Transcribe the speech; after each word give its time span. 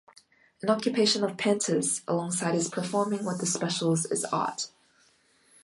An 0.63 0.69
occupation 0.71 1.23
of 1.23 1.37
Panter's 1.37 2.01
alongside 2.07 2.55
his 2.55 2.69
performing 2.69 3.23
with 3.23 3.39
the 3.39 3.45
Specials 3.45 4.05
is 4.07 4.25
art. 4.25 4.71